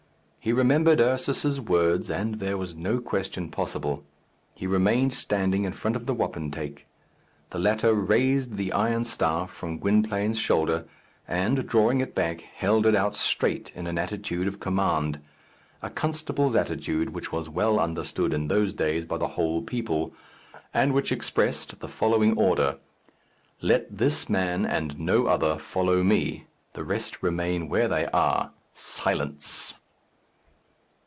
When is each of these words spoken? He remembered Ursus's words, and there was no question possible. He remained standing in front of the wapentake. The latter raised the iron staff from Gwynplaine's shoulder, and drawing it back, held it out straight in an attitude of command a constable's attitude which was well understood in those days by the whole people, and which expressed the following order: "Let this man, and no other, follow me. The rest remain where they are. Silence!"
He 0.43 0.51
remembered 0.51 0.99
Ursus's 0.99 1.61
words, 1.61 2.09
and 2.09 2.39
there 2.39 2.57
was 2.57 2.73
no 2.73 2.99
question 2.99 3.51
possible. 3.51 4.03
He 4.55 4.65
remained 4.65 5.13
standing 5.13 5.65
in 5.65 5.71
front 5.71 5.95
of 5.95 6.07
the 6.07 6.15
wapentake. 6.15 6.87
The 7.51 7.59
latter 7.59 7.93
raised 7.93 8.57
the 8.57 8.73
iron 8.73 9.03
staff 9.05 9.51
from 9.51 9.77
Gwynplaine's 9.77 10.39
shoulder, 10.39 10.85
and 11.27 11.67
drawing 11.67 12.01
it 12.01 12.15
back, 12.15 12.41
held 12.41 12.87
it 12.87 12.95
out 12.95 13.15
straight 13.15 13.71
in 13.75 13.85
an 13.85 13.99
attitude 13.99 14.47
of 14.47 14.59
command 14.59 15.19
a 15.83 15.91
constable's 15.91 16.55
attitude 16.55 17.11
which 17.11 17.31
was 17.31 17.47
well 17.47 17.79
understood 17.79 18.33
in 18.33 18.47
those 18.47 18.73
days 18.73 19.05
by 19.05 19.19
the 19.19 19.27
whole 19.37 19.61
people, 19.61 20.11
and 20.73 20.91
which 20.95 21.11
expressed 21.11 21.81
the 21.81 21.87
following 21.87 22.35
order: 22.35 22.77
"Let 23.61 23.95
this 23.95 24.27
man, 24.27 24.65
and 24.65 24.99
no 24.99 25.27
other, 25.27 25.59
follow 25.59 26.01
me. 26.01 26.47
The 26.73 26.83
rest 26.83 27.21
remain 27.21 27.69
where 27.69 27.87
they 27.87 28.07
are. 28.07 28.53
Silence!" 28.73 29.75